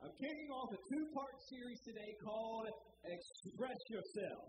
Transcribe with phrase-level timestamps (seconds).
[0.00, 2.72] I'm kicking off a two part series today called
[3.04, 4.48] Express Yourself.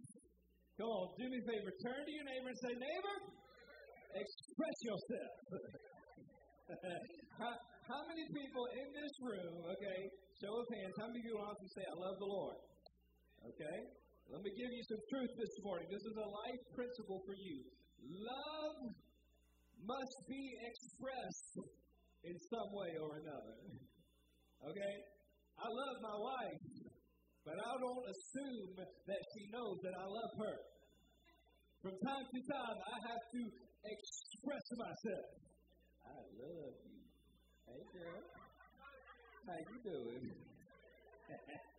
[0.80, 1.76] Come on, do me a favor.
[1.84, 3.16] Turn to your neighbor and say, Neighbor,
[4.16, 5.36] express yourself.
[7.44, 7.52] how,
[7.84, 10.00] how, many people in this room, okay,
[10.40, 12.56] show of hands, how many of you honestly say, I love the Lord?
[13.52, 13.80] Okay?
[14.32, 15.92] Let me give you some truth this morning.
[15.92, 17.60] This is a life principle for you.
[18.08, 18.80] Love
[19.84, 21.60] must be expressed
[22.24, 23.60] in some way or another.
[24.62, 24.94] Okay?
[25.62, 26.58] I love my wife,
[27.46, 30.58] but I don't assume that she knows that I love her.
[31.86, 33.42] From time to time, I have to
[33.86, 35.38] express myself.
[36.02, 37.02] I love you.
[37.70, 38.22] Hey, girl.
[39.46, 40.34] How you doing?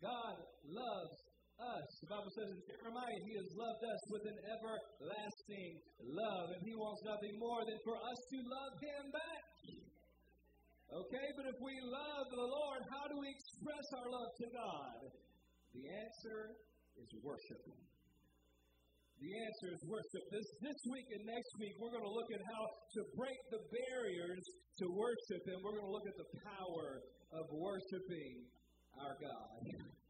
[0.00, 1.16] God loves
[1.60, 1.88] us.
[2.02, 5.76] The Bible says in Jeremiah, He has loved us with an everlasting
[6.08, 9.51] love, and He wants nothing more than for us to love Him back.
[10.90, 14.98] Okay, but if we love the Lord, how do we express our love to God?
[15.72, 16.38] The answer
[16.98, 17.62] is worship.
[19.22, 20.22] The answer is worship.
[20.34, 23.62] This, this week and next week, we're going to look at how to break the
[23.70, 24.44] barriers
[24.82, 27.00] to worship, and we're going to look at the power
[27.38, 28.50] of worshiping
[28.98, 29.62] our God.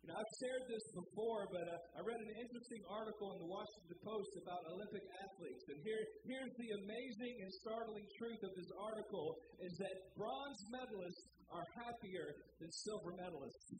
[0.00, 3.50] You know, I've shared this before, but uh, I read an interesting article in the
[3.52, 5.64] Washington Post about Olympic athletes.
[5.68, 11.20] And here, here's the amazing and startling truth of this article is that bronze medalists
[11.52, 12.32] are happier
[12.64, 13.76] than silver medalists.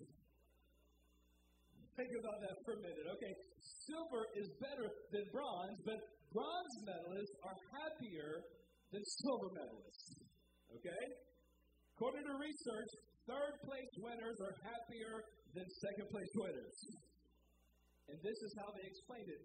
[1.96, 3.06] Think about that for a minute.
[3.16, 3.32] Okay,
[3.88, 6.00] silver is better than bronze, but
[6.36, 8.44] bronze medalists are happier
[8.92, 10.20] than silver medalists.
[10.76, 11.04] Okay?
[11.96, 12.90] According to research,
[13.28, 15.20] third place winners are happier
[15.54, 16.78] than second place winners.
[18.10, 19.42] And this is how they explained it.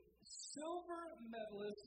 [0.58, 1.86] Silver medalists,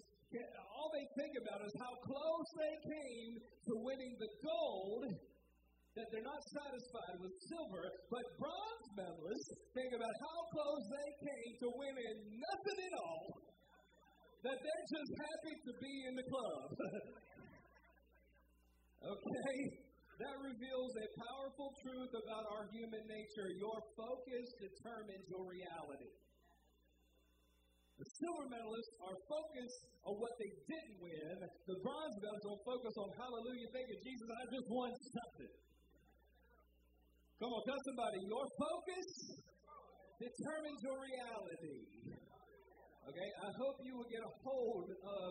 [0.70, 5.02] all they think about is how close they came to winning the gold,
[5.98, 11.52] that they're not satisfied with silver, but bronze medalists think about how close they came
[11.66, 13.26] to winning nothing at all,
[14.46, 16.66] that they're just happy to be in the club.
[19.18, 19.87] okay?
[20.18, 23.48] That reveals a powerful truth about our human nature.
[23.54, 26.10] Your focus determines your reality.
[27.98, 31.34] The silver medalists are focused on what they didn't win.
[31.66, 35.54] The bronze medalists are focused on hallelujah, thank you, Jesus, I just won something.
[37.38, 39.06] Come on, tell somebody, your focus
[40.18, 41.78] determines your reality.
[43.06, 45.30] Okay, I hope you will get a hold of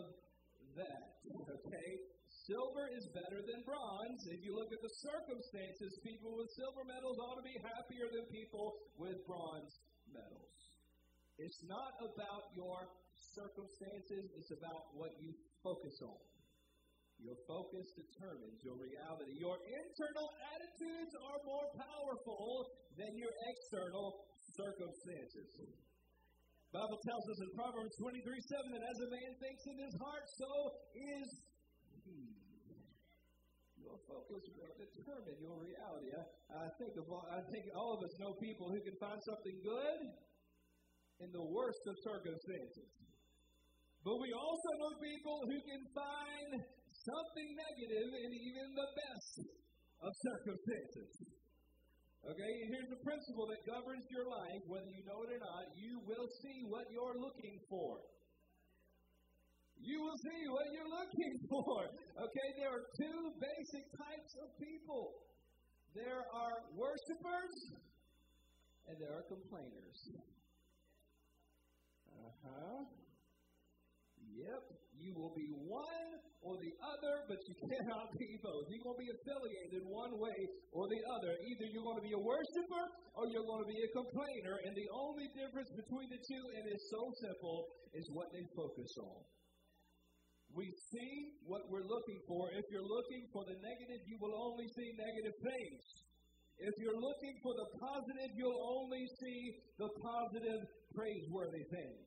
[0.80, 1.04] that.
[1.28, 2.17] Okay,
[2.48, 4.24] Silver is better than bronze.
[4.32, 8.24] If you look at the circumstances, people with silver medals ought to be happier than
[8.32, 9.68] people with bronze
[10.08, 10.56] medals.
[11.36, 12.88] It's not about your
[13.36, 16.24] circumstances, it's about what you focus on.
[17.20, 19.36] Your focus determines your reality.
[19.36, 24.24] Your internal attitudes are more powerful than your external
[24.56, 25.52] circumstances.
[26.72, 30.24] Bible tells us in Proverbs 23 7 that as a man thinks in his heart,
[30.36, 30.50] so
[30.96, 31.28] is
[35.08, 36.10] determine your reality.
[36.12, 39.18] I, I think of all, I think all of us know people who can find
[39.24, 40.00] something good
[41.24, 42.88] in the worst of circumstances.
[44.04, 46.50] But we also know people who can find
[46.92, 49.34] something negative in even the best
[50.00, 51.10] of circumstances.
[52.28, 55.64] Okay, here's the principle that governs your life, whether you know it or not.
[55.78, 58.02] You will see what you're looking for
[59.82, 61.86] you will see what you're looking for.
[62.18, 65.28] Okay, there are two basic types of people
[65.98, 67.54] there are worshipers
[68.86, 69.98] and there are complainers.
[72.06, 72.78] Uh huh.
[74.38, 78.70] Yep, you will be one or the other, but you cannot be both.
[78.70, 80.38] You're going to be affiliated one way
[80.70, 81.34] or the other.
[81.34, 82.84] Either you're going to be a worshiper
[83.18, 86.62] or you're going to be a complainer, and the only difference between the two, and
[86.70, 87.66] it's so simple,
[87.98, 89.18] is what they focus on.
[90.54, 91.14] We see
[91.44, 92.48] what we're looking for.
[92.56, 95.80] If you're looking for the negative, you will only see negative things.
[96.58, 99.40] If you're looking for the positive, you'll only see
[99.78, 100.60] the positive,
[100.90, 102.06] praiseworthy things.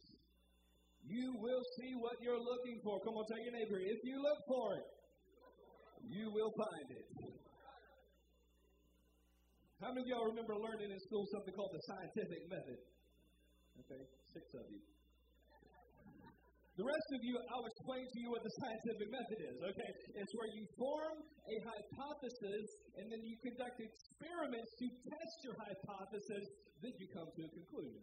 [1.07, 2.99] You will see what you're looking for.
[3.01, 4.87] Come on, tell your neighbor, if you look for it,
[6.09, 7.07] you will find it.
[9.81, 12.77] How many of y'all remember learning in school something called the scientific method?
[13.81, 14.77] Okay, six of you.
[16.81, 19.91] The rest of you, I'll explain to you what the scientific method is, okay?
[20.17, 22.65] It's where you form a hypothesis
[22.97, 26.41] and then you conduct experiments to test your hypothesis,
[26.81, 28.01] then you come to a conclusion.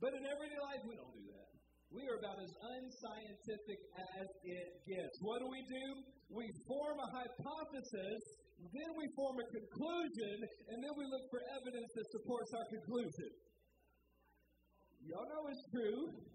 [0.00, 1.48] But in everyday life, we don't do that.
[1.92, 3.80] We are about as unscientific
[4.16, 5.14] as it gets.
[5.20, 5.86] What do we do?
[6.32, 8.22] We form a hypothesis,
[8.64, 10.36] Then we form a conclusion,
[10.72, 13.28] and then we look for evidence that supports our conclusion.
[15.04, 16.32] Y'all know it's true.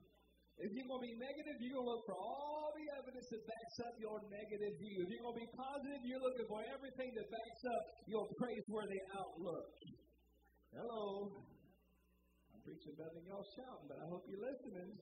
[0.57, 3.45] If you're going to be negative, you're going to look for all the evidence that
[3.45, 5.05] backs up your negative view.
[5.05, 8.97] If you're going to be positive, you're looking for everything that backs up your praiseworthy
[9.13, 9.69] outlook.
[10.73, 11.29] Hello.
[12.57, 14.97] I'm preaching better than y'all shouting, but I hope you're listening.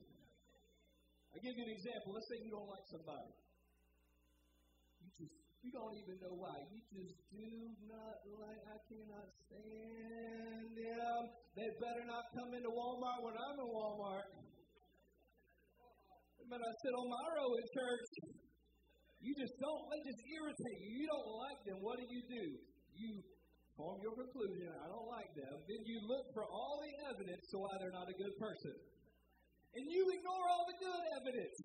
[1.32, 2.12] I'll give you an example.
[2.12, 3.32] Let's say you don't like somebody.
[5.00, 6.62] You just you don't even know why.
[6.70, 7.48] You just do
[7.90, 11.20] not like, I cannot stand them.
[11.58, 14.45] They better not come into Walmart when I'm in Walmart.
[16.46, 18.06] But I my row in church.
[19.18, 20.90] You just don't, they just irritate you.
[21.02, 21.78] You don't like them.
[21.82, 22.44] What do you do?
[22.94, 23.10] You
[23.74, 25.54] form your conclusion, I don't like them.
[25.66, 28.72] Then you look for all the evidence to why they're not a good person.
[29.76, 31.56] And you ignore all the good evidence.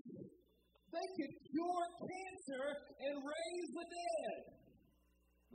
[0.92, 2.66] They could cure cancer
[3.06, 4.40] and raise the dead.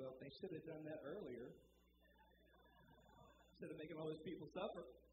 [0.00, 1.52] Well, they should have done that earlier.
[3.52, 5.05] Instead of making all those people suffer.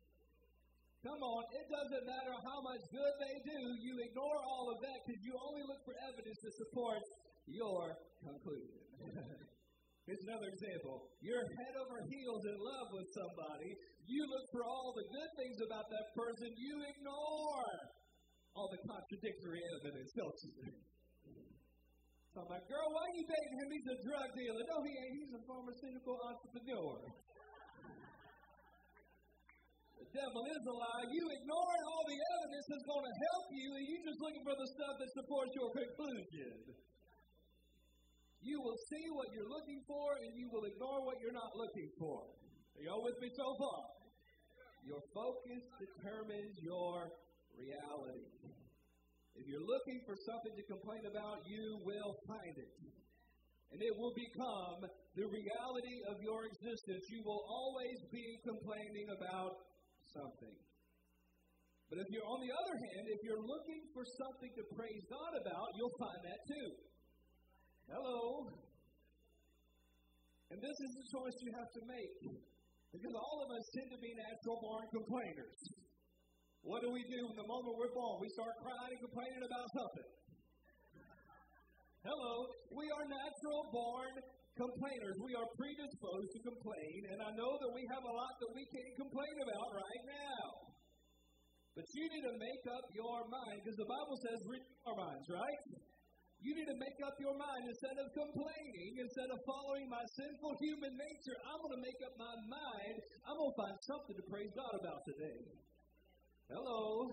[1.04, 5.04] Come on, it doesn't matter how much good they do, you ignore all of that
[5.04, 7.04] because you only look for evidence to support
[7.44, 7.92] your
[8.24, 8.80] conclusion.
[10.08, 11.12] Here's another example.
[11.20, 13.76] You're head over heels in love with somebody.
[14.08, 16.48] You look for all the good things about that person.
[16.56, 17.68] You ignore
[18.56, 20.56] all the contradictory evidence, don't you?
[22.32, 23.68] So I'm like, girl, why are you dating him?
[23.76, 24.64] He's a drug dealer.
[24.72, 25.16] No, he ain't.
[25.20, 26.96] He's a pharmaceutical entrepreneur.
[30.14, 31.06] Devil is a lie.
[31.10, 34.54] You ignoring all the evidence that's going to help you, and you just looking for
[34.54, 36.54] the stuff that supports your conclusion.
[38.46, 41.90] You will see what you're looking for, and you will ignore what you're not looking
[41.98, 42.30] for.
[42.78, 43.82] Are y'all with me so far?
[44.86, 47.10] Your focus determines your
[47.58, 48.30] reality.
[49.34, 52.70] If you're looking for something to complain about, you will find it.
[53.74, 54.86] And it will become
[55.18, 57.02] the reality of your existence.
[57.10, 59.58] You will always be complaining about
[60.14, 60.56] something.
[61.90, 65.32] But if you're, on the other hand, if you're looking for something to praise God
[65.46, 66.70] about, you'll find that too.
[67.90, 68.50] Hello.
[70.50, 72.18] And this is the choice you have to make.
[72.94, 75.60] Because all of us tend to be natural born complainers.
[76.62, 78.22] What do we do the moment we're born?
[78.22, 80.10] We start crying and complaining about something.
[82.06, 82.34] Hello.
[82.70, 84.14] We are natural born
[84.58, 85.16] complainers.
[85.18, 88.64] We are predisposed to complain, and I know that we have a lot that we
[88.70, 90.44] can't complain about right now.
[91.74, 95.26] But you need to make up your mind, because the Bible says read our minds,
[95.26, 95.62] right?
[96.44, 100.54] You need to make up your mind instead of complaining, instead of following my sinful
[100.60, 101.38] human nature.
[101.50, 102.96] I'm going to make up my mind.
[103.24, 105.40] I'm going to find something to praise God about today.
[106.52, 107.10] Hello.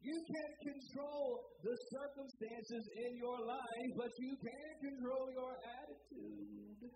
[0.00, 6.88] You can't control the circumstances in your life, but you can control your attitude.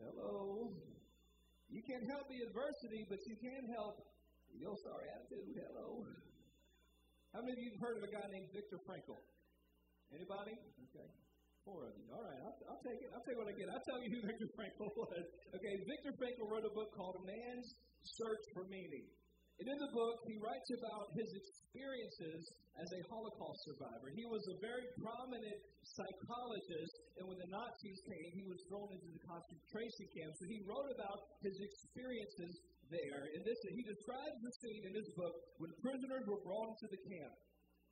[0.00, 0.72] Hello.
[1.68, 4.00] You can't help the adversity, but you can help
[4.56, 5.60] your sorry attitude.
[5.60, 6.08] Hello.
[7.36, 9.20] How many of you have heard of a guy named Viktor Frankl?
[10.08, 10.56] Anybody?
[10.56, 11.08] Okay.
[11.68, 12.08] Four of you.
[12.16, 13.12] All right, I'll, I'll take it.
[13.12, 13.68] I'll you what I get.
[13.68, 15.24] I'll tell you who Viktor Frankl was.
[15.52, 17.68] Okay, Viktor Frankl wrote a book called Man's
[18.06, 19.04] Search for Meaning.
[19.56, 22.44] And in the book, he writes about his experiences
[22.76, 24.12] as a Holocaust survivor.
[24.12, 29.08] He was a very prominent psychologist, and when the Nazis came, he was thrown into
[29.08, 30.36] the concentration camps.
[30.44, 32.52] And he wrote about his experiences
[32.92, 33.22] there.
[33.32, 37.02] And this, he describes the scene in his book when prisoners were brought into the
[37.16, 37.34] camp.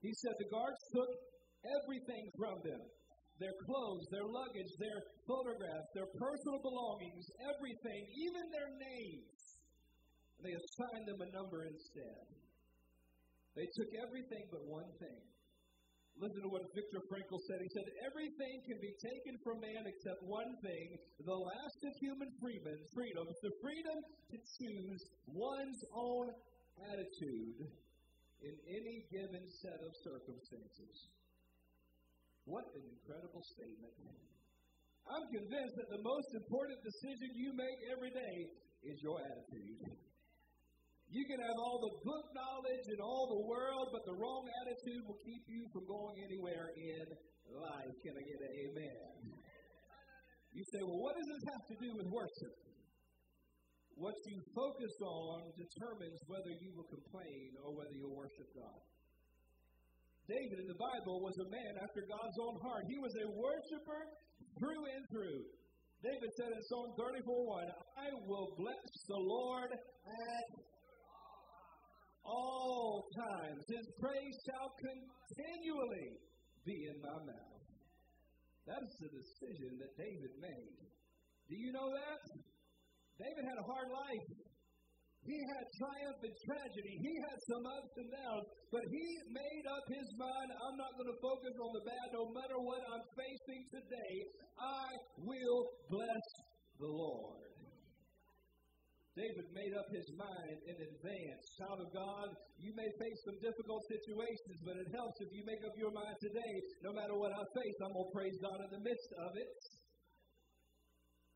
[0.05, 1.11] He said the guards took
[1.65, 2.85] everything from them
[3.43, 9.34] their clothes, their luggage, their photographs, their personal belongings, everything, even their names.
[10.43, 12.25] They assigned them a number instead.
[13.55, 15.21] They took everything but one thing.
[16.15, 17.59] Listen to what Viktor Frankl said.
[17.59, 20.95] He said, Everything can be taken from man except one thing
[21.27, 23.99] the last of human freedom, freedom, the freedom
[24.31, 26.31] to choose one's own
[26.95, 27.67] attitude
[28.47, 30.95] in any given set of circumstances.
[32.47, 33.95] What an incredible statement.
[35.11, 38.37] I'm convinced that the most important decision you make every day
[38.87, 39.83] is your attitude.
[41.15, 45.07] You can have all the book knowledge and all the world, but the wrong attitude
[45.07, 47.07] will keep you from going anywhere in
[47.55, 47.95] life.
[48.03, 49.39] Can I get an amen?
[50.51, 52.55] You say, well, what does this have to do with worship?
[53.95, 58.83] What you focus on determines whether you will complain or whether you'll worship God.
[60.27, 62.91] David in the Bible was a man after God's own heart.
[62.91, 64.03] He was a worshiper
[64.59, 65.47] through and through.
[66.03, 67.71] David said in Psalm 34 1,
[68.03, 70.74] I will bless the Lord at
[72.25, 73.61] all times.
[73.69, 76.17] His praise shall continually
[76.65, 77.63] be in my mouth.
[78.67, 80.81] That is the decision that David made.
[81.49, 82.21] Do you know that?
[83.21, 84.29] David had a hard life.
[85.25, 86.95] He had triumph and tragedy.
[87.01, 91.09] He had some ups and downs, but he made up his mind I'm not going
[91.09, 94.15] to focus on the bad no matter what I'm facing today.
[94.61, 94.89] I
[95.25, 96.27] will bless
[96.77, 97.44] the Lord.
[99.15, 101.43] David made up his mind in advance.
[101.55, 105.63] Child of God, you may face some difficult situations, but it helps if you make
[105.63, 108.71] up your mind today, no matter what I face, I'm going to praise God in
[108.75, 109.55] the midst of it.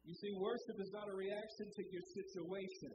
[0.03, 2.93] You see, worship is not a reaction to your situation.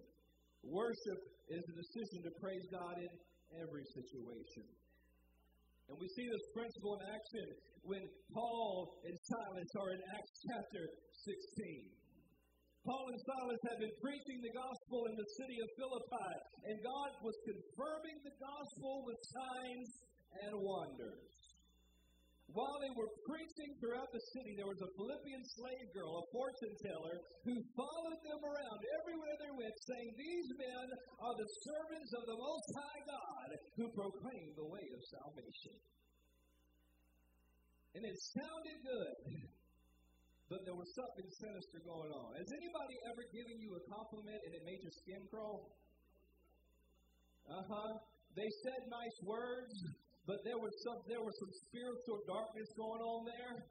[0.68, 3.12] Worship is a decision to praise God in
[3.64, 4.68] every situation.
[5.88, 7.48] And we see this principle in action
[7.88, 8.04] when
[8.36, 10.84] Paul and Silas are in Acts chapter
[11.24, 12.03] 16.
[12.84, 16.32] Paul and Silas had been preaching the gospel in the city of Philippi,
[16.68, 19.90] and God was confirming the gospel with signs
[20.44, 21.32] and wonders.
[22.52, 26.76] While they were preaching throughout the city, there was a Philippian slave girl, a fortune
[26.84, 27.16] teller,
[27.48, 30.88] who followed them around everywhere they went, saying, These men
[31.24, 33.50] are the servants of the Most High God
[33.80, 35.76] who proclaim the way of salvation.
[37.96, 39.18] And it sounded good
[40.54, 42.38] but there was something sinister going on.
[42.38, 45.74] Has anybody ever given you a compliment and it made your skin crawl?
[47.50, 47.98] Uh huh.
[48.38, 49.74] They said nice words,
[50.30, 53.66] but there was some there was some spiritual darkness going on there.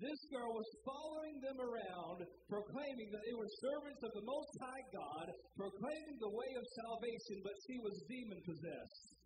[0.00, 4.84] This girl was following them around, proclaiming that they were servants of the Most High
[4.96, 5.28] God,
[5.60, 9.19] proclaiming the way of salvation, but she was demon possessed.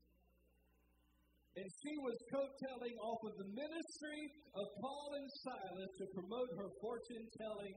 [1.55, 4.21] And she was coattailing off of the ministry
[4.59, 7.75] of Paul and Silas to promote her fortune telling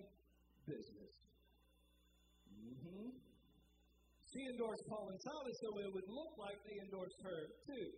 [0.65, 1.13] business.
[2.49, 3.13] Mm-hmm.
[4.33, 7.89] She endorsed Paul and Silas, so it would look like they endorsed her too.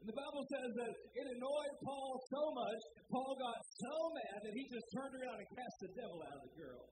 [0.00, 2.80] And the Bible says that it annoyed Paul so much,
[3.12, 6.44] Paul got so mad that he just turned around and cast the devil out of
[6.44, 6.84] the girl.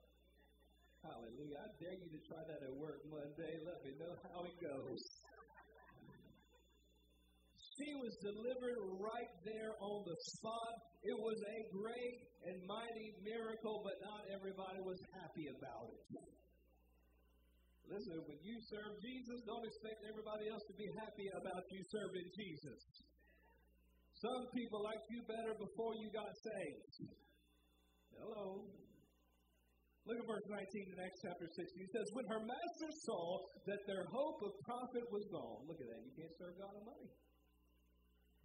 [1.04, 1.56] Hallelujah.
[1.56, 3.54] I dare you to try that at work one day.
[3.64, 5.00] Let me know how it goes.
[7.78, 10.74] She was delivered right there on the spot.
[11.06, 12.18] It was a great
[12.50, 16.02] and mighty miracle, but not everybody was happy about it.
[17.86, 22.28] Listen, when you serve Jesus, don't expect everybody else to be happy about you serving
[22.34, 22.82] Jesus.
[24.18, 27.14] Some people liked you better before you got saved.
[28.18, 28.66] Hello.
[30.02, 31.62] Look at verse 19 in Acts chapter 6.
[31.78, 33.24] He says, When her master saw
[33.70, 36.82] that their hope of profit was gone, look at that, you can't serve God on
[36.82, 37.08] money.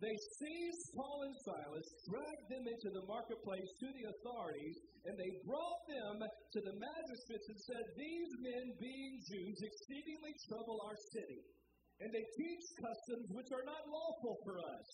[0.04, 4.76] They seized Paul and Silas, dragged them into the marketplace to the authorities,
[5.08, 10.84] and they brought them to the magistrates and said, These men, being Jews, exceedingly trouble
[10.84, 11.48] our city,
[12.04, 14.88] and they teach customs which are not lawful for us,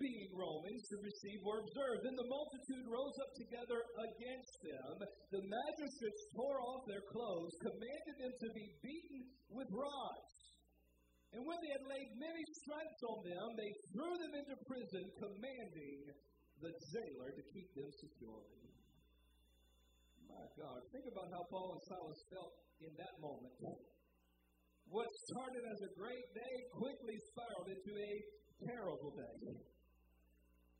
[0.00, 2.00] being Romans, to receive or observe.
[2.00, 5.04] Then the multitude rose up together against them.
[5.36, 9.20] The magistrates tore off their clothes, commanded them to be beaten
[9.52, 10.39] with rods.
[11.30, 16.10] And when they had laid many stripes on them, they threw them into prison, commanding
[16.58, 18.66] the jailer to keep them securely.
[20.26, 23.54] My God, think about how Paul and Silas felt in that moment.
[24.90, 28.12] What started as a great day quickly spiraled into a
[28.66, 29.38] terrible day.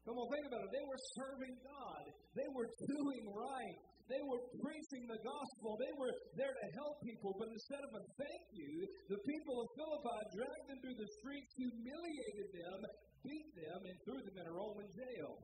[0.02, 0.70] Come on, think about it.
[0.74, 2.02] They were serving God.
[2.34, 3.78] They were doing right.
[4.10, 5.78] They were preaching the gospel.
[5.78, 7.30] They were there to help people.
[7.38, 8.74] But instead of a thank you,
[9.06, 12.78] the people of Philippi dragged them through the streets, humiliated them,
[13.22, 15.38] beat them, and threw them in a Roman jail.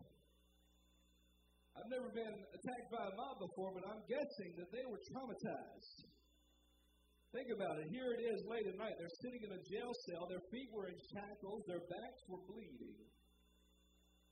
[1.78, 6.10] I've never been attacked by a mob before, but I'm guessing that they were traumatized.
[7.36, 7.86] Think about it.
[7.92, 8.96] Here it is late at night.
[8.98, 10.26] They're sitting in a jail cell.
[10.26, 11.62] Their feet were in shackles.
[11.68, 12.96] Their backs were bleeding.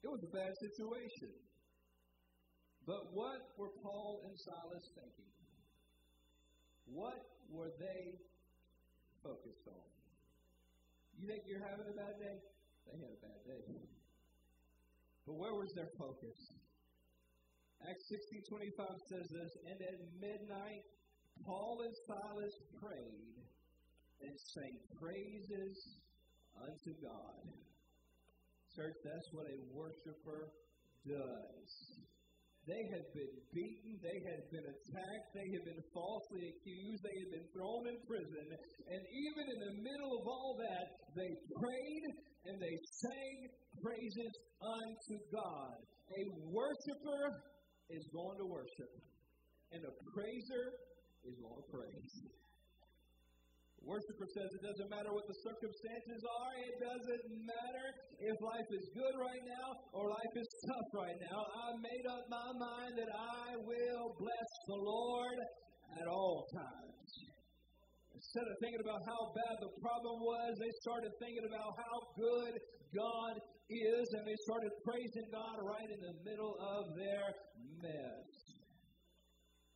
[0.02, 1.53] It was a bad situation.
[2.86, 5.30] But what were Paul and Silas thinking?
[6.86, 7.16] What
[7.48, 8.20] were they
[9.22, 9.88] focused on?
[11.16, 12.36] You think you're having a bad day?
[12.84, 13.64] They had a bad day.
[15.26, 16.36] But where was their focus?
[17.88, 20.84] Acts 16:25 says this, and at midnight
[21.44, 23.36] Paul and Silas prayed
[24.20, 25.96] and sang praises
[26.60, 27.48] unto God.
[28.76, 30.50] Church, that's what a worshiper
[31.06, 31.70] does.
[32.64, 33.92] They had been beaten.
[34.00, 35.28] They had been attacked.
[35.36, 37.00] They had been falsely accused.
[37.04, 38.46] They had been thrown in prison.
[38.88, 41.28] And even in the middle of all that, they
[41.60, 42.04] prayed
[42.48, 43.36] and they sang
[43.84, 44.32] praises
[44.64, 45.76] unto God.
[46.16, 47.24] A worshiper
[47.88, 48.92] is going to worship,
[49.72, 50.66] and a praiser
[51.24, 52.12] is going to praise.
[53.84, 56.52] Worshiper says it doesn't matter what the circumstances are.
[56.56, 57.86] It doesn't matter
[58.16, 61.40] if life is good right now or life is tough right now.
[61.44, 65.38] I made up my mind that I will bless the Lord
[66.00, 67.10] at all times.
[68.14, 72.54] Instead of thinking about how bad the problem was, they started thinking about how good
[72.94, 73.34] God
[73.68, 77.26] is, and they started praising God right in the middle of their
[77.82, 78.30] mess.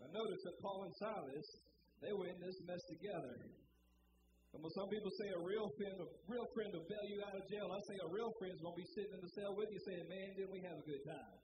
[0.01, 1.49] Now, notice that Paul and Silas,
[2.01, 3.37] they were in this mess together.
[4.57, 7.37] And when some people say a real friend, a real friend will bail you out
[7.37, 9.69] of jail, I say a real friend's going to be sitting in the cell with
[9.69, 11.37] you saying, man, didn't we have a good time?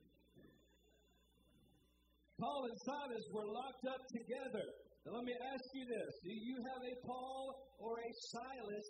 [2.41, 4.65] Paul and Silas were locked up together.
[5.05, 6.11] Now let me ask you this.
[6.25, 7.45] Do you have a Paul
[7.79, 8.89] or a Silas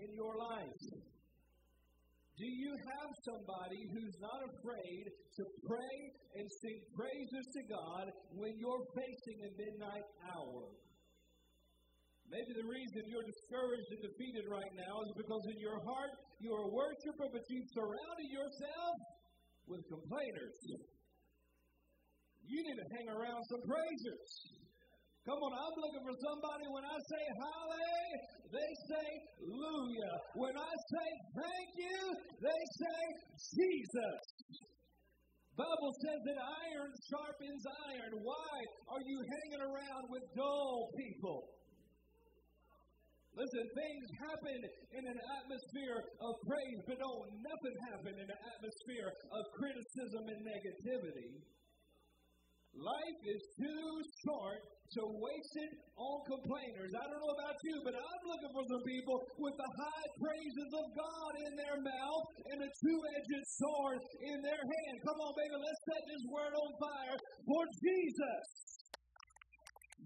[0.00, 0.82] in your life?
[2.36, 5.96] Do you have somebody who's not afraid to pray
[6.36, 10.04] and sing praises to God when you're facing a midnight
[10.36, 10.68] hour?
[12.26, 16.58] Maybe the reason you're discouraged and defeated right now is because in your heart you're
[16.58, 18.94] a worshiper, but you've surrounded yourself
[19.70, 20.56] with complainers.
[22.46, 24.30] You need to hang around some praisers.
[25.26, 28.18] Come on, I'm looking for somebody when I say hallelujah,
[28.54, 29.06] they say
[29.42, 30.14] hallelujah.
[30.38, 31.98] When I say thank you,
[32.42, 33.00] they say
[33.58, 34.22] Jesus.
[35.58, 38.12] Bible says that iron sharpens iron.
[38.22, 38.54] Why
[38.92, 41.48] are you hanging around with dull people?
[43.36, 44.58] Listen, things happen
[44.96, 50.40] in an atmosphere of praise, but don't nothing happen in an atmosphere of criticism and
[50.40, 51.36] negativity.
[52.76, 53.88] Life is too
[54.24, 54.60] short
[54.96, 56.92] to waste it on complainers.
[56.96, 60.70] I don't know about you, but I'm looking for some people with the high praises
[60.72, 64.00] of God in their mouth and a two-edged sword
[64.32, 64.96] in their hand.
[65.04, 68.65] Come on, baby, let's set this word on fire for Jesus.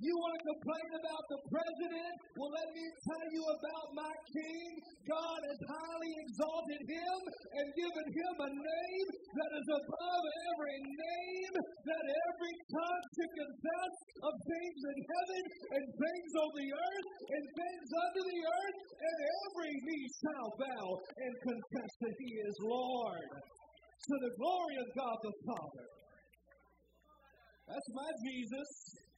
[0.00, 2.14] You want to complain about the president?
[2.33, 4.69] Well, let me tell you about my king.
[5.04, 11.52] God has highly exalted him and given him a name that is above every name,
[11.85, 17.44] that every tongue should confess of things in heaven and things on the earth and
[17.61, 23.29] things under the earth, and every knee shall bow and confess that he is Lord.
[23.37, 25.87] To the glory of God the Father.
[27.68, 29.10] That's my Jesus.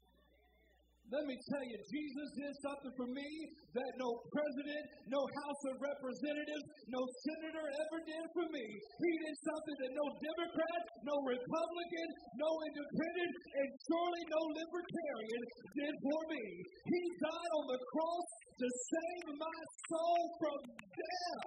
[1.12, 3.28] Let me tell you, Jesus did something for me
[3.76, 8.64] that no president, no House of Representatives, no senator ever did for me.
[8.80, 12.08] He did something that no Democrat, no Republican,
[12.40, 15.42] no independent, and surely no libertarian
[15.84, 16.44] did for me.
[16.64, 19.60] He died on the cross to save my
[19.92, 20.58] soul from
[20.96, 21.44] death.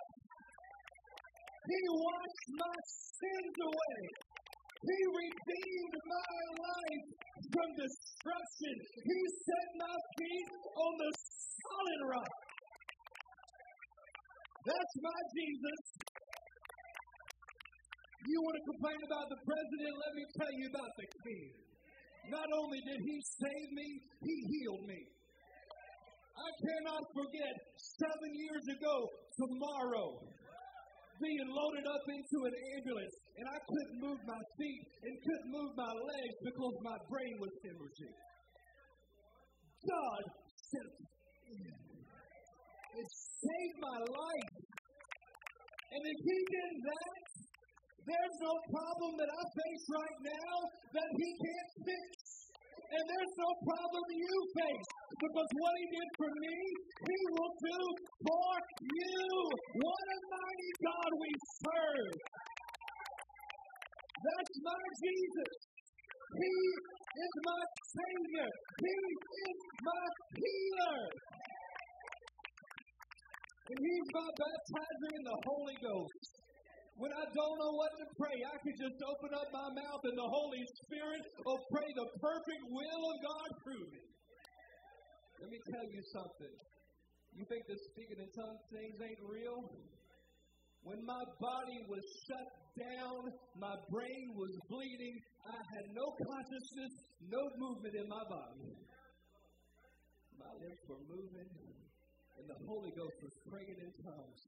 [1.65, 4.24] He washed my sins away.
[4.85, 7.05] He redeemed my life
[7.49, 8.73] from destruction.
[9.01, 12.33] He set my feet on the solid rock.
[14.65, 15.81] That's my Jesus.
[18.25, 19.93] You want to complain about the president?
[20.05, 21.45] Let me tell you about the king.
[22.29, 23.87] Not only did he save me,
[24.21, 25.01] he healed me.
[26.35, 28.95] I cannot forget seven years ago,
[29.37, 30.07] tomorrow,
[31.21, 35.71] being loaded up into an ambulance, and I couldn't move my feet and couldn't move
[35.75, 38.15] my legs because my brain was hemorrhaging.
[39.85, 40.21] God
[40.55, 40.91] sent
[42.95, 44.55] it saved my life.
[45.91, 47.21] And if He did that,
[48.07, 50.53] there's no problem that I face right now
[50.95, 52.14] that He can't fix.
[52.85, 56.57] And there's no problem you face because what He did for me,
[57.01, 57.79] He will do
[58.21, 58.53] for
[58.85, 59.25] you.
[59.81, 61.31] What a mighty God we
[61.65, 62.13] serve.
[64.25, 65.53] That's my Jesus.
[66.35, 66.55] He
[67.25, 67.63] is my
[67.95, 68.49] Savior.
[68.85, 68.97] He
[69.49, 71.01] is my healer.
[73.65, 76.34] And He's my baptizer in the Holy Ghost.
[76.95, 80.15] When I don't know what to pray, I can just open up my mouth and
[80.15, 84.03] the Holy Spirit will pray the perfect will of God through me.
[85.43, 86.55] Let me tell you something.
[87.35, 89.59] You think the speaking in tongues things ain't real?
[90.87, 92.47] When my body was shut
[92.79, 93.27] down,
[93.59, 95.19] my brain was bleeding,
[95.51, 96.93] I had no consciousness,
[97.27, 98.71] no movement in my body.
[100.39, 101.51] My lips were moving,
[102.39, 104.41] and the Holy Ghost was praying in tongues.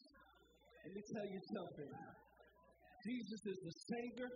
[0.86, 1.91] Let me tell you something.
[3.07, 4.29] Jesus is the Savior.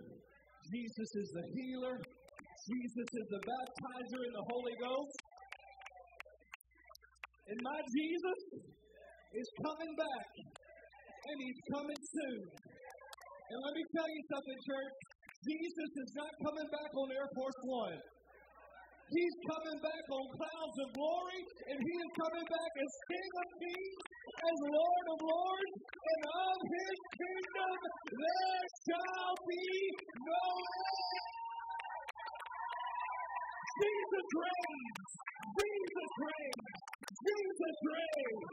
[0.71, 1.99] Jesus is the healer.
[1.99, 5.17] Jesus is the baptizer in the Holy Ghost.
[7.51, 8.39] And my Jesus
[9.35, 10.27] is coming back.
[10.39, 12.41] And he's coming soon.
[12.47, 14.95] And let me tell you something, church.
[15.43, 17.99] Jesus is not coming back on Air Force One.
[19.11, 23.47] He's coming back on clouds of glory, and He is coming back as King of
[23.59, 23.99] Kings,
[24.39, 27.75] as Lord of Lords, and of His kingdom
[28.07, 29.67] there shall be
[30.15, 31.27] no end.
[33.83, 35.09] Jesus reigns!
[35.59, 36.71] Jesus reigns!
[37.11, 38.47] Jesus reigns!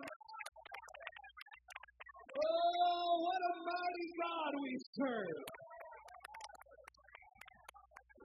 [2.34, 5.38] Oh, what a mighty God we serve!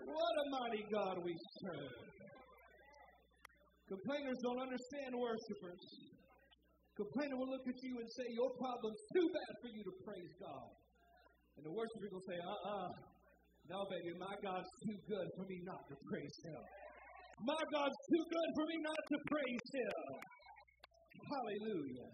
[0.01, 2.22] What a mighty God we serve.
[3.93, 5.85] Complainers don't understand worshipers.
[6.97, 10.33] Complainer will look at you and say, Your problem's too bad for you to praise
[10.41, 10.69] God.
[11.57, 12.89] And the worshiper will say, Uh uh
[13.69, 16.61] No, baby, my God's too good for me not to praise Him.
[17.45, 19.97] My God's too good for me not to praise Him.
[21.29, 22.09] Hallelujah.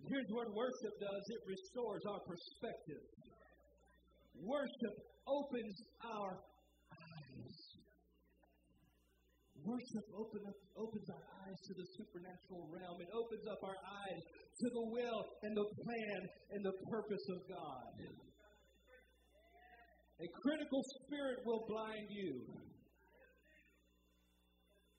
[0.00, 3.04] Here's what worship does it restores our perspective.
[4.48, 4.96] Worship
[5.28, 5.76] opens
[6.08, 6.40] our
[9.60, 12.96] Worship up, opens our eyes to the supernatural realm.
[13.00, 16.20] It opens up our eyes to the will and the plan
[16.56, 17.92] and the purpose of God.
[20.20, 22.44] A critical spirit will blind you.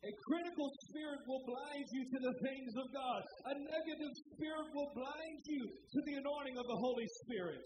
[0.01, 3.21] A critical spirit will blind you to the things of God.
[3.21, 7.61] A negative spirit will blind you to the anointing of the Holy Spirit.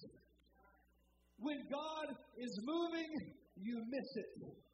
[1.39, 3.11] When God is moving,
[3.55, 4.64] you miss it.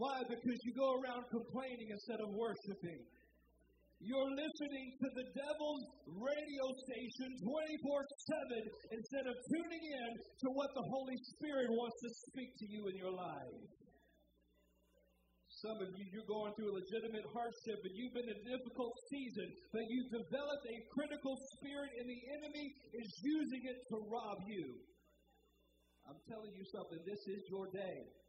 [0.00, 0.24] Why?
[0.24, 3.04] Because you go around complaining instead of worshiping.
[4.00, 8.00] You're listening to the devil's radio station 24
[8.64, 12.88] 7 instead of tuning in to what the Holy Spirit wants to speak to you
[12.88, 13.60] in your life.
[15.68, 18.96] Some of you, you're going through a legitimate hardship and you've been in a difficult
[19.12, 24.40] season, but you've developed a critical spirit and the enemy is using it to rob
[24.48, 24.80] you.
[26.08, 28.19] I'm telling you something, this is your day.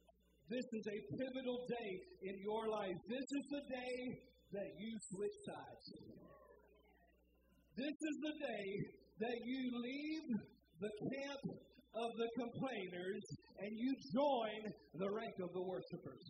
[0.52, 1.92] This is a pivotal day
[2.28, 3.00] in your life.
[3.08, 3.96] This is the day
[4.52, 5.86] that you switch sides.
[7.80, 8.68] This is the day
[9.24, 10.28] that you leave
[10.84, 11.44] the camp
[11.96, 13.24] of the complainers
[13.64, 14.60] and you join
[15.00, 16.26] the rank of the worshipers.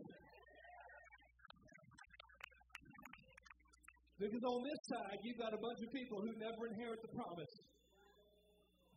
[4.21, 7.53] Because on this side, you've got a bunch of people who never inherit the promise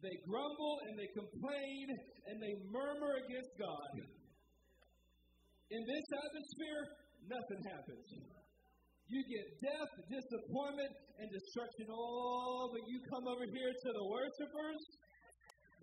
[0.05, 1.89] they grumble and they complain
[2.29, 4.05] and they murmur against God.
[5.75, 6.83] In this atmosphere,
[7.27, 8.07] nothing happens.
[9.11, 11.91] You get death, disappointment, and destruction.
[11.91, 14.81] Oh, but you come over here to the worshipers.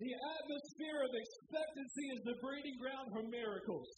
[0.00, 3.88] The atmosphere of expectancy is the breeding ground for miracles.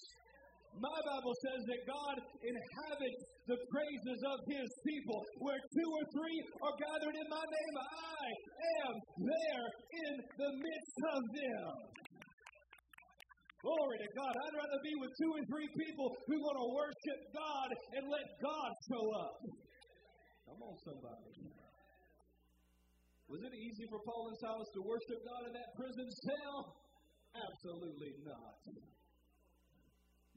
[0.83, 5.23] My Bible says that God inhabits the praises of his people.
[5.47, 8.27] Where two or three are gathered in my name, I
[8.83, 8.95] am
[9.31, 11.71] there in the midst of them.
[13.65, 14.29] Glory to God.
[14.29, 18.27] I'd rather be with two or three people who want to worship God and let
[18.45, 19.37] God show up.
[20.45, 21.33] Come on, somebody.
[23.25, 26.77] Was it easy for Paul and Silas to worship God in that prison cell?
[27.33, 28.61] Absolutely not.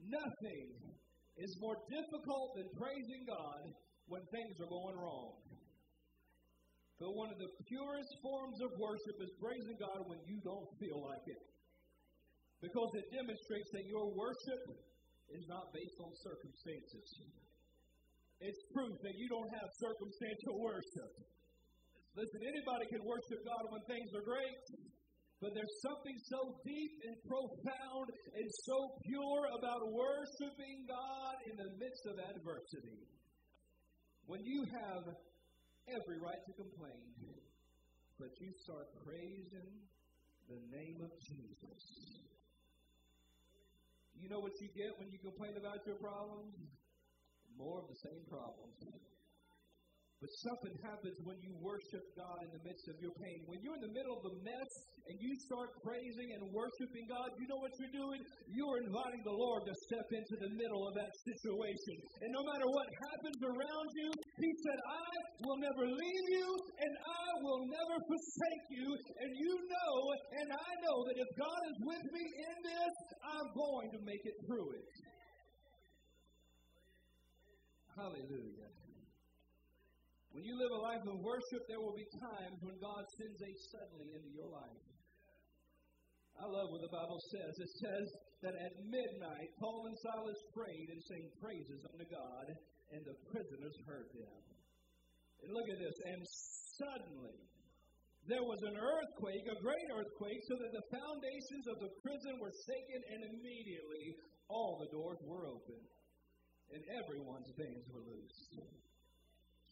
[0.07, 0.65] Nothing
[1.35, 3.75] is more difficult than praising God
[4.07, 5.35] when things are going wrong.
[6.95, 11.03] But one of the purest forms of worship is praising God when you don't feel
[11.11, 11.56] like it.
[12.61, 14.63] Because it demonstrates that your worship
[15.29, 17.07] is not based on circumstances.
[18.41, 21.13] It's proof that you don't have circumstantial worship.
[22.17, 24.65] Listen, anybody can worship God when things are great.
[25.37, 31.69] But there's something so deep and profound and so pure about worshiping God in the
[31.77, 33.05] midst of adversity.
[34.25, 35.13] When you have
[35.93, 37.05] every right to complain,
[38.17, 39.77] but you start praising
[40.49, 41.81] the name of Jesus.
[44.19, 46.57] You know what you get when you complain about your problems?
[47.57, 48.81] More of the same problems.
[50.17, 53.45] But something happens when you worship God in the midst of your pain.
[53.45, 54.71] When you're in the middle of the mess
[55.05, 58.25] and you start praising and worshiping God, you know what you're doing?
[58.49, 62.01] You're inviting the Lord to step into the middle of that situation.
[62.25, 64.09] And no matter what happens around you,
[64.41, 65.09] He said, I
[65.45, 66.49] will never leave you
[66.81, 68.89] and I will never forsake you.
[69.21, 69.93] And you know,
[70.41, 74.23] and I know that if God is with me in this, I'm going to make
[74.25, 74.89] it through it.
[77.93, 78.86] Hallelujah.
[80.37, 83.51] When you live a life of worship, there will be times when God sends a
[83.73, 84.85] suddenly into your life.
[86.37, 87.57] I love what the Bible says.
[87.57, 88.05] It says
[88.45, 92.53] that at midnight, Paul and Silas prayed and sang praises unto God,
[92.93, 94.41] and the prisoners heard them.
[95.41, 95.97] And look at this.
[96.05, 96.21] And
[96.85, 97.41] suddenly,
[98.29, 102.53] there was an earthquake, a great earthquake, so that the foundations of the prison were
[102.53, 104.05] shaken, and immediately
[104.53, 105.81] all the doors were open.
[106.77, 108.37] and everyone's bands were loose.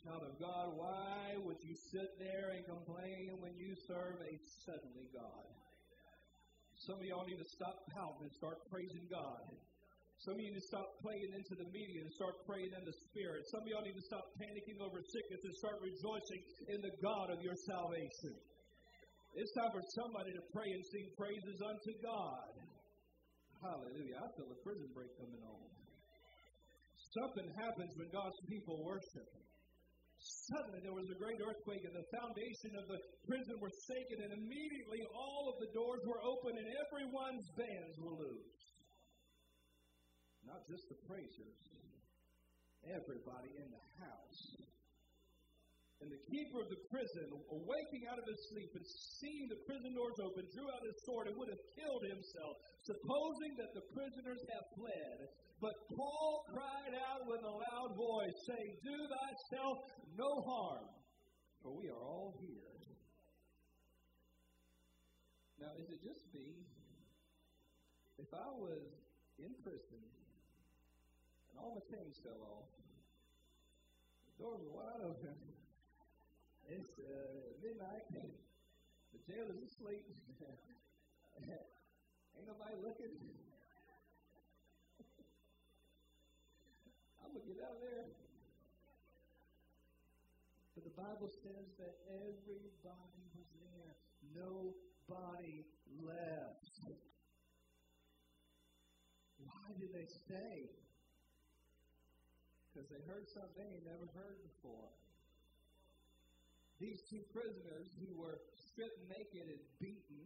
[0.05, 5.09] Child of God, why would you sit there and complain when you serve a suddenly
[5.09, 5.49] God?
[6.85, 9.41] Some of y'all need to stop pouting and start praising God.
[10.21, 12.93] Some of you need to stop playing into the media and start praying in the
[13.09, 13.49] Spirit.
[13.49, 17.33] Some of y'all need to stop panicking over sickness and start rejoicing in the God
[17.33, 18.37] of your salvation.
[19.33, 22.53] It's time for somebody to pray and sing praises unto God.
[23.57, 24.21] Hallelujah.
[24.21, 25.65] I feel a prison break coming on.
[27.09, 29.33] Something happens when God's people worship.
[30.25, 32.97] Suddenly there was a great earthquake, and the foundation of the
[33.29, 38.17] prison was shaken, and immediately all of the doors were open, and everyone's bands were
[38.17, 38.61] loose.
[40.45, 41.61] Not just the praisers,
[42.89, 44.64] everybody in the house.
[46.05, 48.85] And the keeper of the prison, awaking out of his sleep and
[49.17, 53.57] seeing the prison doors open, drew out his sword and would have killed himself, supposing
[53.57, 55.33] that the prisoners had fled.
[55.57, 59.81] But Paul cried out with a loud voice, saying, Do thyself
[60.13, 60.93] no harm,
[61.65, 62.77] for we are all here.
[65.57, 66.53] Now, is it just me?
[68.21, 68.93] If I was
[69.41, 70.05] in prison
[71.49, 72.69] and all my chains fell off,
[74.37, 75.54] the doors were wide open,
[76.69, 80.01] it's uh, midnight, the jailer's asleep,
[81.45, 83.13] ain't nobody looking.
[87.21, 88.05] I'm going to get out of there.
[90.73, 93.95] But the Bible says that everybody was there.
[94.35, 95.63] Nobody
[96.03, 96.75] left.
[99.39, 100.69] Why did they stay?
[102.73, 104.91] Because they heard something they never heard before.
[106.85, 108.37] These two prisoners who were
[108.69, 110.21] stripped naked and beaten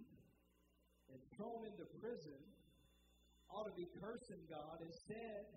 [1.07, 2.35] and thrown into prison
[3.47, 5.47] ought to be cursing God instead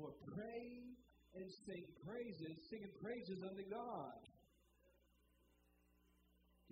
[0.00, 0.96] for praying
[1.36, 4.16] and sing praises, singing praises unto God.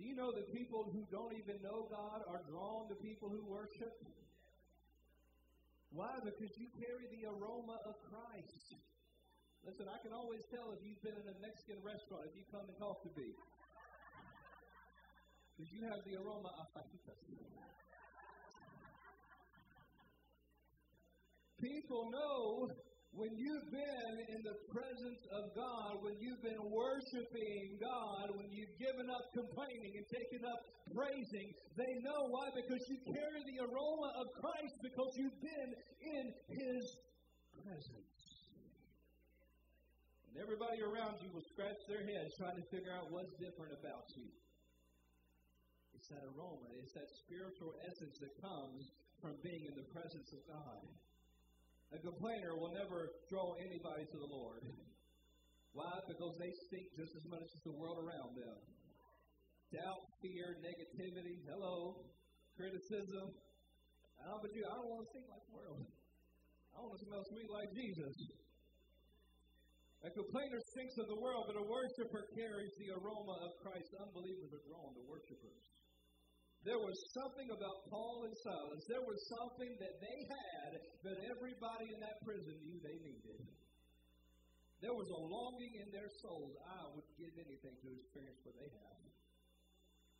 [0.01, 3.45] Do you know that people who don't even know God are drawn to people who
[3.45, 4.01] worship?
[5.93, 6.09] Why?
[6.25, 8.81] Because you carry the aroma of Christ.
[9.67, 12.63] Listen, I can always tell if you've been in a Mexican restaurant if you come
[12.63, 13.35] and talk to me.
[15.51, 17.19] Because you have the aroma of fajitas.
[21.59, 22.71] People know
[23.11, 28.71] when you've been in the presence of God, when you've been worshiping God, when you've
[28.79, 30.63] given up complaining and taken up
[30.95, 32.55] praising, they know why?
[32.55, 35.71] Because you carry the aroma of Christ because you've been
[36.07, 36.25] in
[36.55, 36.83] His
[37.59, 38.16] presence.
[40.27, 44.05] And everybody around you will scratch their heads trying to figure out what's different about
[44.13, 44.27] you.
[45.95, 48.85] It's that aroma, it's that spiritual essence that comes
[49.17, 50.81] from being in the presence of God.
[51.95, 54.61] A complainer will never draw anybody to the Lord.
[55.73, 55.89] Why?
[56.05, 58.59] Because they stink just as much as the world around them.
[59.73, 62.05] Doubt, fear, negativity, hello,
[62.55, 63.33] criticism.
[64.21, 64.65] How about you?
[64.65, 65.81] I don't want to stink like the world.
[66.73, 68.15] I want to smell sweet like Jesus.
[70.05, 73.89] A complainer stinks of the world, but a worshiper carries the aroma of Christ.
[73.97, 75.63] Unbelievers are drawn to worshipers.
[76.61, 78.83] There was something about Paul and Silas.
[78.85, 83.41] There was something that they had that everybody in that prison knew they needed.
[84.85, 86.53] There was a longing in their souls.
[86.61, 89.01] I would give anything to experience what they have.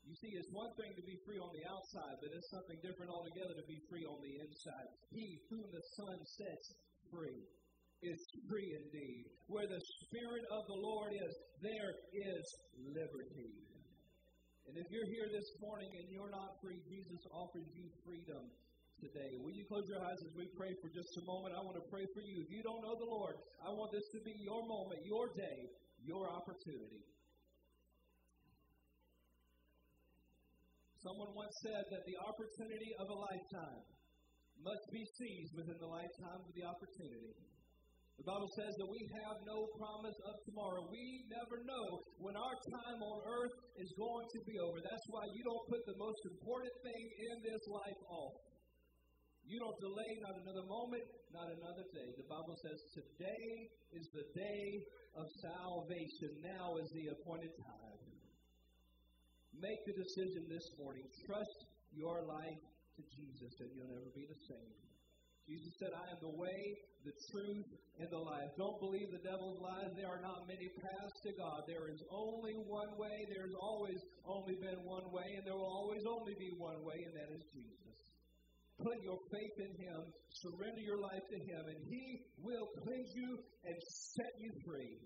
[0.07, 3.11] You see, it's one thing to be free on the outside, but it's something different
[3.11, 4.87] altogether to be free on the inside.
[5.11, 6.65] He whom the Son sets
[7.11, 7.43] free
[8.03, 9.25] is free indeed.
[9.47, 12.45] Where the Spirit of the Lord is, there is
[12.93, 13.53] liberty.
[14.67, 18.51] And if you're here this morning and you're not free, Jesus offers you freedom
[18.99, 19.39] today.
[19.39, 21.55] Will you close your eyes as we pray for just a moment?
[21.55, 22.43] I want to pray for you.
[22.43, 25.59] If you don't know the Lord, I want this to be your moment, your day,
[26.03, 26.99] your opportunity.
[30.99, 33.85] Someone once said that the opportunity of a lifetime
[34.59, 37.37] must be seized within the lifetime of the opportunity.
[38.17, 40.89] The Bible says that we have no promise of tomorrow.
[40.89, 44.81] We never know when our time on earth is going to be over.
[44.81, 48.41] That's why you don't put the most important thing in this life off.
[49.45, 52.09] You don't delay not another moment, not another day.
[52.17, 53.47] The Bible says today
[53.93, 54.65] is the day
[55.15, 56.41] of salvation.
[56.41, 58.01] Now is the appointed time.
[59.61, 61.05] Make the decision this morning.
[61.25, 61.57] Trust
[61.93, 62.61] your life
[62.97, 64.86] to Jesus, and you'll never be the same.
[65.47, 66.59] Jesus said, I am the way,
[67.07, 67.71] the truth,
[68.03, 68.51] and the life.
[68.59, 69.95] Don't believe the devil's lies.
[69.95, 71.63] There are not many paths to God.
[71.63, 73.15] There is only one way.
[73.31, 73.95] There has always
[74.27, 77.43] only been one way, and there will always only be one way, and that is
[77.55, 77.95] Jesus.
[78.77, 79.99] put your faith in Him,
[80.43, 83.77] surrender your life to Him, and He will cleanse you and
[84.13, 84.99] set you free.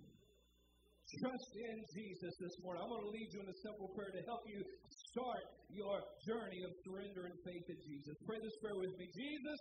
[1.21, 2.79] Trust in Jesus this morning.
[2.83, 4.63] I'm going to lead you in a simple prayer to help you
[5.11, 8.15] start your journey of surrender and faith in Jesus.
[8.23, 9.11] Pray this prayer with me.
[9.11, 9.59] Jesus,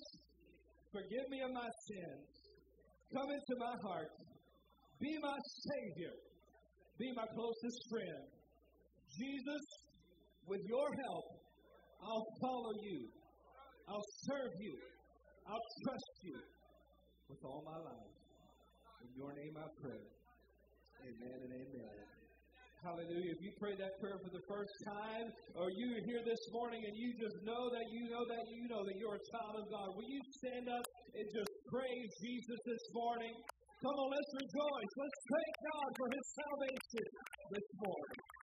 [0.93, 2.27] forgive me of my sins.
[3.15, 4.13] Come into my heart.
[5.01, 6.15] Be my Savior.
[6.99, 8.23] Be my closest friend.
[9.19, 9.65] Jesus,
[10.47, 11.27] with your help,
[12.03, 13.09] I'll follow you.
[13.89, 14.77] I'll serve you.
[15.49, 16.39] I'll trust you
[17.29, 18.15] with all my life.
[19.03, 20.05] In your name I pray.
[21.09, 22.20] Amen and amen.
[22.81, 23.37] Hallelujah.
[23.37, 26.81] If you pray that prayer for the first time, or you are here this morning
[26.81, 29.69] and you just know that you know that you know that you're a child of
[29.69, 33.37] God, will you stand up and just praise Jesus this morning?
[33.85, 34.93] Come on, let's rejoice.
[34.97, 37.05] Let's thank God for his salvation
[37.53, 38.40] this morning.